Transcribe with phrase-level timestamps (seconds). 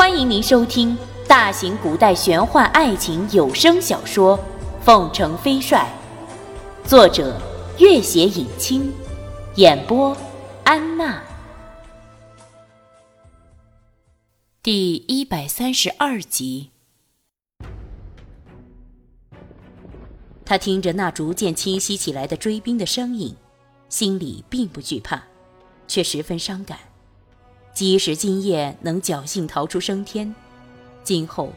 [0.00, 0.96] 欢迎您收听
[1.28, 4.38] 大型古代玄幻爱情有声小说
[4.82, 5.86] 《凤城飞帅》，
[6.88, 7.38] 作者：
[7.78, 8.90] 月写影清，
[9.56, 10.16] 演播：
[10.64, 11.22] 安娜。
[14.62, 16.70] 第一百三十二集。
[20.46, 23.36] 他听着那逐渐清晰起来的追兵的声音，
[23.90, 25.22] 心里并不惧怕，
[25.86, 26.78] 却十分伤感。
[27.72, 30.34] 即使今夜能侥幸逃出升天，
[31.02, 31.52] 今后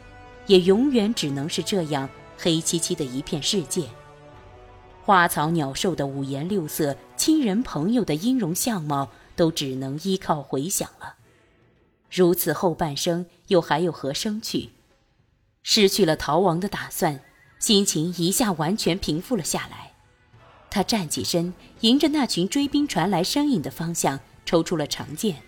[0.46, 3.88] 也永远只能是这样黑漆漆的一片世界。
[5.02, 11.16] 花草鸟兽的五颜六色，亲人朋友的音容相貌，都只能依靠回想了。
[12.10, 14.70] 如此后半生，又还有何生趣？
[15.62, 17.20] 失去了逃亡的打算，
[17.58, 19.92] 心情一下完全平复了下来。
[20.70, 25.42] 他站起身，迎着那群追兵传来声音的方向，抽出了长剑。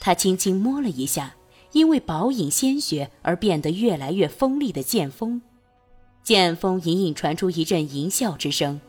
[0.00, 1.34] 他轻轻摸了一下，
[1.72, 5.42] 因为饱饮鲜血而变得越来越锋利的剑锋，
[6.22, 8.80] 剑锋隐隐传出一阵淫笑之声。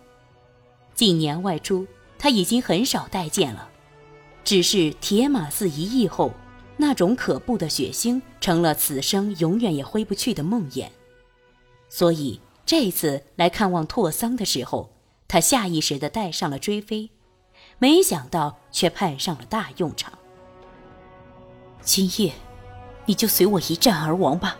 [0.93, 3.69] 近年外出，他已经很少带剑了，
[4.43, 6.31] 只是铁马寺一役后，
[6.77, 10.87] 那种可怖的血腥成了此生永远也挥不去的梦魇。
[11.89, 14.89] 所以这次来看望拓桑的时候，
[15.27, 17.09] 他下意识地带上了追飞，
[17.77, 20.13] 没想到却派上了大用场。
[21.81, 22.33] 今夜，
[23.05, 24.57] 你就随我一战而亡吧。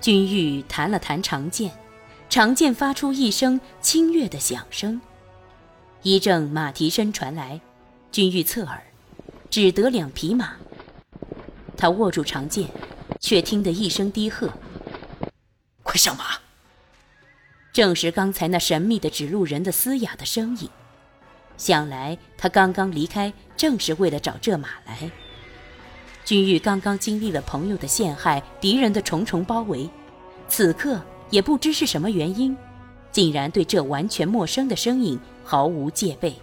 [0.00, 1.72] 君玉弹了弹长剑，
[2.28, 5.00] 长剑发出一声清越的响声，
[6.02, 7.60] 一阵马蹄声传来。
[8.12, 8.80] 君玉侧耳，
[9.50, 10.54] 只得两匹马。
[11.76, 12.68] 他握住长剑，
[13.18, 14.48] 却听得一声低喝
[15.82, 16.24] ：“快上马！”
[17.72, 20.70] 正是刚才那神秘的指路人的嘶哑的声音。
[21.56, 25.10] 想来他刚刚离开，正是为了找这马来。
[26.24, 29.88] 君玉刚刚经历了朋友的陷害，敌人的重重包围，
[30.48, 32.56] 此刻也不知是什么原因，
[33.12, 36.34] 竟然对这完全陌生的身影毫无戒备。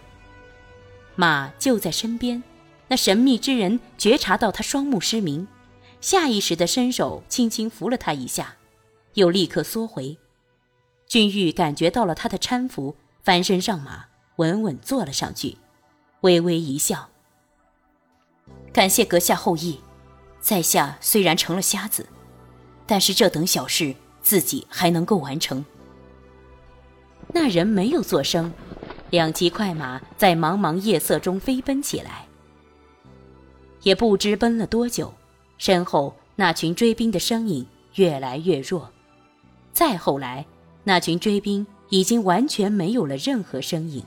[1.16, 2.42] 马就在身边，
[2.88, 5.48] 那神秘之人觉察到他双目失明，
[6.00, 8.56] 下意识地伸手轻轻扶了他一下，
[9.16, 10.18] 又立刻缩回。
[11.08, 14.11] 君玉感觉到了他的搀扶，翻身上马。
[14.42, 15.56] 稳稳坐了上去，
[16.22, 17.10] 微微一笑。
[18.74, 19.80] 感谢阁下厚意，
[20.40, 22.08] 在下虽然成了瞎子，
[22.88, 23.94] 但是这等小事
[24.24, 25.64] 自己还能够完成。
[27.32, 28.52] 那人没有作声，
[29.12, 32.26] 两骑快马在茫茫夜色中飞奔起来。
[33.84, 35.14] 也不知奔了多久，
[35.60, 38.90] 身后那群追兵的身影越来越弱，
[39.72, 40.44] 再后来，
[40.84, 44.04] 那群追兵已经完全没有了任何身影。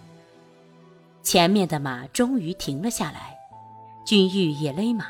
[1.25, 3.39] 前面的马终于停了下来，
[4.05, 5.07] 君玉也勒马。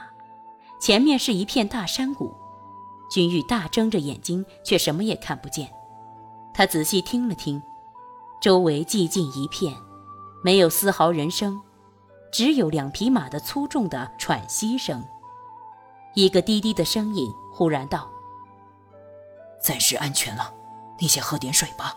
[0.80, 2.32] 前面是一片大山谷，
[3.10, 5.69] 君玉大睁着眼睛，却什么也看不见。
[6.54, 7.60] 他仔细听了听，
[8.41, 9.75] 周围寂静一片，
[10.44, 11.60] 没有丝毫人声，
[12.32, 15.04] 只有两匹马的粗重的喘息声。
[16.14, 18.08] 一个低低的声音忽然道
[19.60, 20.54] ：“暂时安全了，
[21.00, 21.96] 你先喝点水吧。”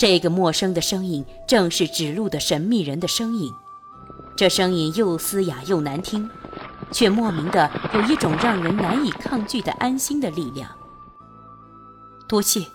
[0.00, 3.52] 这个陌生的声音正是指路的神秘人的声音，
[4.34, 6.30] 这声音又嘶哑又难听，
[6.90, 10.74] 却莫名的有一种让人难以抗拒的安心的力量。
[12.26, 12.66] 多谢。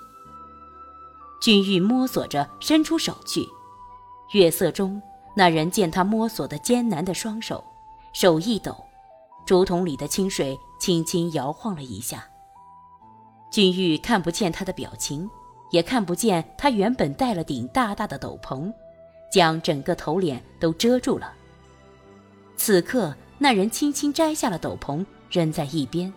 [1.41, 3.49] 君玉摸索着伸出手去，
[4.33, 5.01] 月色中，
[5.35, 7.63] 那人见他摸索的艰难的双手，
[8.13, 8.85] 手一抖，
[9.47, 12.23] 竹筒里的清水轻轻摇晃了一下。
[13.49, 15.27] 君玉看不见他的表情。
[15.71, 18.71] 也看不见他原本戴了顶大大的斗篷，
[19.31, 21.33] 将整个头脸都遮住了。
[22.55, 26.11] 此刻，那人轻轻摘下了斗篷，扔在一边，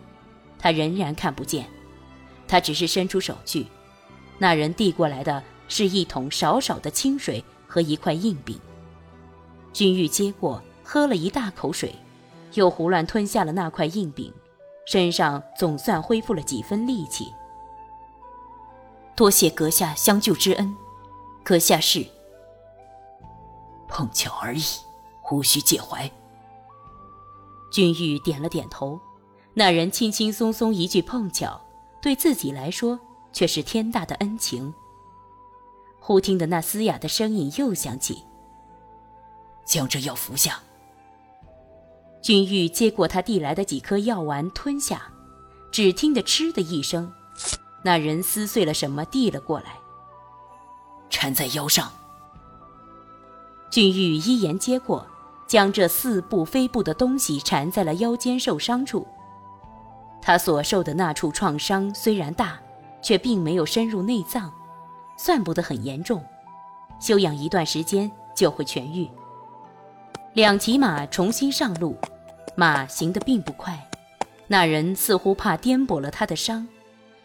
[0.58, 1.66] 他仍然看不见。
[2.46, 3.66] 他只是伸出手去，
[4.38, 8.58] 那人递过来的是一桶少少的清水和一块硬饼。
[9.72, 11.94] 君玉接过，喝了一大口水，
[12.54, 14.32] 又胡乱吞下了那块硬饼，
[14.86, 17.26] 身上总算恢复了几分力气。
[19.18, 20.76] 多谢阁下相救之恩，
[21.42, 22.06] 阁下是
[23.88, 24.62] 碰巧而已，
[25.32, 26.08] 无需介怀。
[27.72, 29.00] 君玉点了点头，
[29.54, 31.60] 那人轻轻松松一句碰巧，
[32.00, 33.00] 对自己来说
[33.32, 34.72] 却是天大的恩情。
[35.98, 38.22] 忽听得那嘶哑的声音又响起
[39.66, 40.60] ：“将这药服下。”
[42.22, 45.10] 君玉接过他递来的几颗药丸吞下，
[45.72, 47.12] 只听得“嗤”的一声。
[47.82, 49.76] 那人撕碎了什么，递了过来。
[51.10, 51.90] 缠在腰上。
[53.70, 55.06] 俊玉一言接过，
[55.46, 59.06] 将这似布非布的东西缠在了腰间受伤处。
[60.20, 62.58] 他所受的那处创伤虽然大，
[63.00, 64.52] 却并没有深入内脏，
[65.16, 66.22] 算不得很严重，
[67.00, 69.08] 休养一段时间就会痊愈。
[70.34, 71.96] 两骑马重新上路，
[72.56, 73.88] 马行得并不快，
[74.46, 76.66] 那人似乎怕颠簸了他的伤，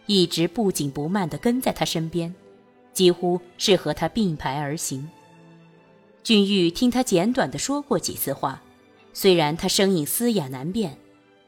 [0.05, 2.33] 一直不紧不慢地跟在他身边，
[2.91, 5.09] 几乎是和他并排而行。
[6.23, 8.61] 君玉听他简短地说过几次话，
[9.13, 10.97] 虽然他声音嘶哑难辨，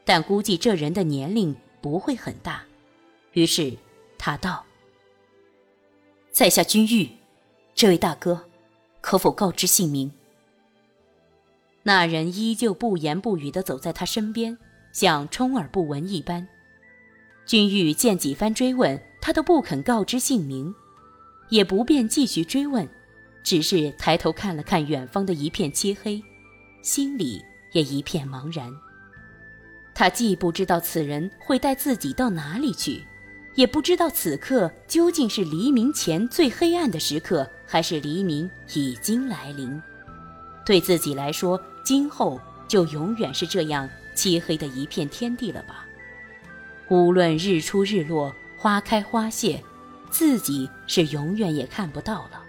[0.04, 2.62] 但估计这人的年龄不会很大。
[3.32, 3.74] 于是
[4.18, 4.64] 他道
[6.30, 7.10] ：“在下君玉，
[7.74, 8.48] 这位大哥，
[9.00, 10.10] 可否告知姓名？”
[11.84, 14.58] 那人依旧不言不语地走在他身边，
[14.92, 16.48] 像充耳不闻一般。
[17.46, 20.74] 君玉见几番追问，他都不肯告知姓名，
[21.48, 22.88] 也不便继续追问。
[23.44, 26.20] 只是抬头看了看远方的一片漆黑，
[26.82, 27.40] 心里
[27.70, 28.68] 也一片茫然。
[29.94, 33.04] 他既不知道此人会带自己到哪里去，
[33.54, 39.80] 也不知道此刻究竟是黎明前最黑暗的时刻，还是黎明已经来临。
[40.64, 45.85] 对自己来说，今后就永远是这样漆黑的一片天地了吧？
[46.88, 49.62] 无论日出日落，花开花谢，
[50.10, 52.42] 自己是永远也看不到了。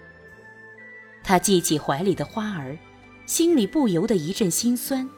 [1.24, 2.78] 他记起怀里的花儿，
[3.26, 5.10] 心里不由得一阵心酸。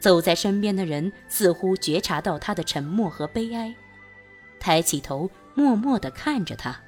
[0.00, 3.74] 走在身边的人似乎觉察到他的沉默和悲哀，
[4.58, 6.80] 抬起头，默默地看着他。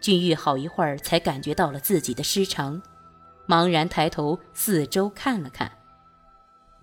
[0.00, 2.82] 君玉好一会儿才感觉到了自己的失常，
[3.46, 5.70] 茫然抬头四周看了看。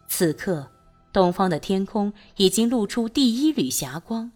[0.07, 0.71] 此刻，
[1.11, 4.31] 东方的天空已经露出第一缕霞光，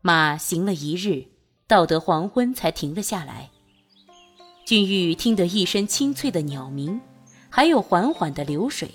[0.00, 1.26] 马行了一日，
[1.66, 3.50] 到得黄昏才停了下来。
[4.64, 7.00] 君玉听得一声清脆的鸟鸣，
[7.50, 8.88] 还有缓缓的流水，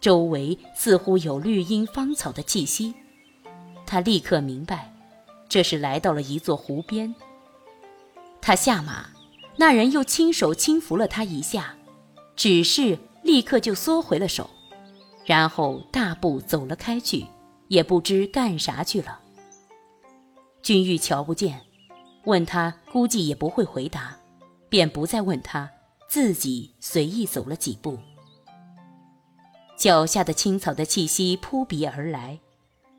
[0.00, 2.94] 周围似乎有绿荫芳草的气息。
[3.86, 4.94] 他立刻明白，
[5.48, 7.14] 这是来到了一座湖边。
[8.42, 9.06] 他下马，
[9.56, 11.74] 那人又亲手轻抚了他一下，
[12.36, 14.50] 只是立刻就缩回了手，
[15.24, 17.26] 然后大步走了开去，
[17.68, 19.20] 也不知干啥去了。
[20.62, 21.60] 君玉瞧不见，
[22.24, 24.16] 问他估计也不会回答。
[24.68, 25.70] 便不再问他，
[26.08, 27.98] 自己随意走了几步。
[29.76, 32.40] 脚下的青草的气息扑鼻而来，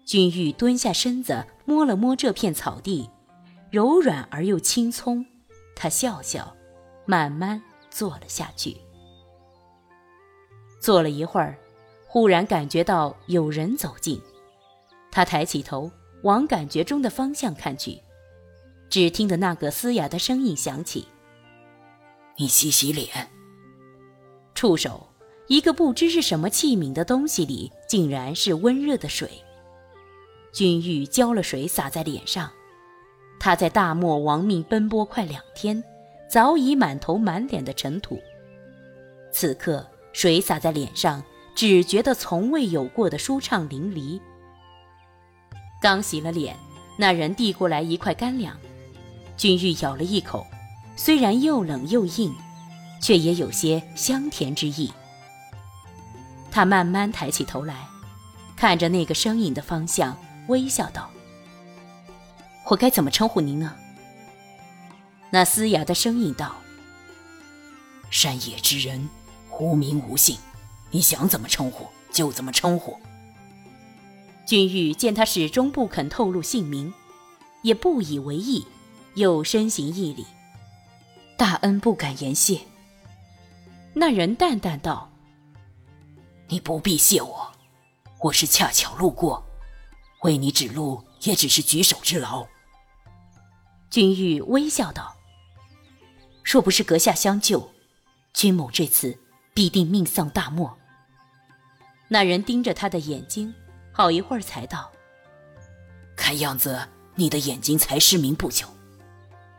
[0.06, 3.10] 君玉蹲下身子摸了摸这片草地，
[3.72, 5.25] 柔软而又青葱。
[5.75, 6.56] 他笑笑，
[7.08, 7.60] 慢慢
[7.90, 8.78] 坐了下去。
[10.80, 11.58] 坐了一会儿，
[12.13, 14.21] 忽然感觉到有人走近，
[15.12, 15.89] 他抬起头
[16.21, 18.00] 往感觉中的方向看去，
[18.88, 21.07] 只听得那个嘶哑的声音响起。
[22.38, 23.10] 你洗洗脸。
[24.54, 25.07] 触手，
[25.48, 29.27] 一个不知是什么器皿的东西里，竟然是温热的水。
[30.51, 32.48] 君玉浇了水洒在脸上。
[33.39, 35.83] 他在大漠亡命奔波快两天，
[36.30, 38.19] 早已满头满脸的尘土。
[39.31, 41.24] 此刻水洒在脸上，
[41.56, 44.20] 只觉得从未有过的舒畅淋漓。
[45.82, 46.58] 刚洗了脸，
[46.98, 48.58] 那人递过来一块干粮，
[49.38, 50.46] 君玉咬了一口。
[50.96, 52.36] 虽然又冷又硬，
[53.02, 54.92] 却也有些香甜之意。
[56.52, 57.88] 他慢慢抬起头来，
[58.56, 60.16] 看着那个身影的方向，
[60.48, 61.10] 微笑道
[62.70, 63.75] ：“我该怎么称呼您呢？”
[65.32, 66.56] 那嘶哑的声音道
[68.12, 69.10] ：“山野之人，
[69.60, 70.38] 无名无姓，
[70.94, 72.98] 你想怎么称呼就怎么称呼。”
[74.46, 76.94] 君玉见他始终不肯透露姓名，
[77.62, 78.66] 也不以为意，
[79.16, 80.26] 又深行一礼。
[81.38, 82.60] 大恩不敢言谢。
[83.94, 85.10] 那人淡淡道
[86.50, 87.52] ：“你不必谢我，
[88.22, 89.44] 我是恰巧路过，
[90.24, 92.46] 为你指路也只是举手之劳。”
[93.90, 95.16] 君玉微笑道
[96.44, 97.72] ：“若不是阁下相救，
[98.34, 99.18] 君某这次
[99.54, 100.78] 必定命丧大漠。”
[102.07, 103.53] 那人盯着他的眼睛，
[103.91, 104.91] 好一会儿才道
[106.15, 108.67] ：“看样子你的眼睛才失明不久，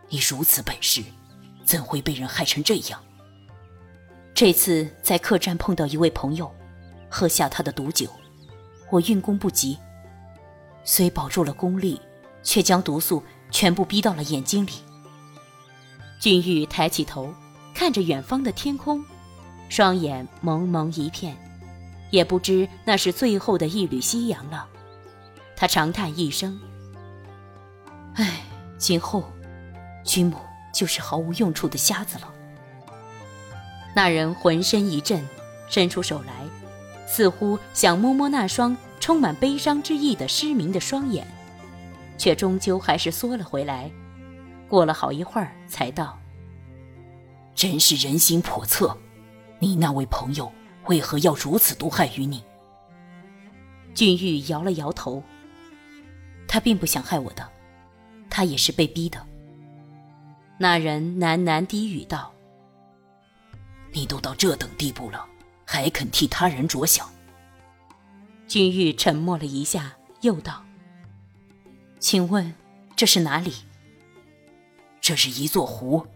[0.08, 1.02] 你如此本事。”
[1.64, 3.02] 怎会被人害成这样？
[4.34, 6.54] 这次在客栈碰到一位朋友，
[7.08, 8.06] 喝下他的毒酒，
[8.90, 9.78] 我运功不及，
[10.84, 11.98] 虽保住了功力，
[12.42, 14.72] 却将毒素全部逼到了眼睛里。
[16.20, 17.32] 君玉抬起头，
[17.74, 19.02] 看着远方的天空，
[19.70, 21.34] 双眼蒙蒙一片，
[22.10, 24.68] 也不知那是最后的一缕夕阳了。
[25.56, 26.60] 他长叹一声
[28.16, 28.42] ：“唉，
[28.78, 29.24] 今后，
[30.04, 30.36] 君母。”
[30.74, 32.28] 就是毫无用处的瞎子了。
[33.94, 35.24] 那人浑身一震，
[35.68, 36.32] 伸出手来，
[37.06, 41.24] 似乎想摸摸那双充满悲伤之意的失明的双眼，
[42.18, 43.88] 却终究还是缩了回来。
[44.68, 46.18] 过了好一会儿，才道
[47.54, 48.98] ：“真是人心叵测，
[49.60, 50.50] 你那位朋友
[50.86, 52.42] 为何要如此毒害于你？”
[53.94, 55.22] 俊玉摇了摇头
[56.48, 57.48] ：“他并不想害我的，
[58.28, 59.24] 他也是被逼的。”
[60.58, 62.32] 那人喃喃低语道
[63.92, 65.26] ：“你都到这等地步了，
[65.64, 67.08] 还肯替他人着想？”
[68.46, 70.64] 君玉沉默了一下，又道
[71.98, 72.54] ：“请问
[72.94, 73.52] 这是哪里
[75.00, 76.06] ？”“这是一座湖。”“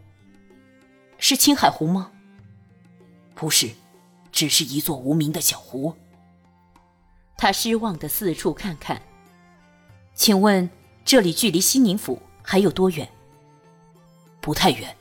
[1.19, 2.13] 是青海湖吗
[3.35, 3.71] ？”“不是，
[4.39, 5.93] 只是一座无名的小湖。”
[7.37, 9.03] 他失望的四处看看。
[10.15, 10.71] “请问
[11.05, 13.09] 这里距离西宁府还有多远？”
[14.41, 14.97] 不太远，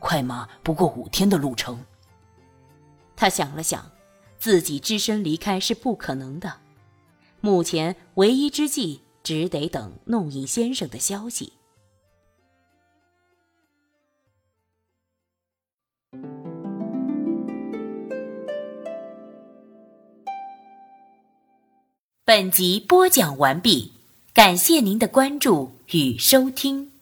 [0.00, 1.78] 快马不过五天的路程。
[3.14, 3.92] 他想了想，
[4.38, 6.58] 自己只身离开是不可能的，
[7.40, 11.52] 目前唯一之计只得等弄影先生的消息。
[22.26, 23.92] 本集播讲完毕，
[24.32, 26.93] 感谢您的关注与收听。